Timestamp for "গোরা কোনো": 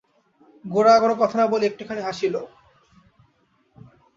0.65-1.15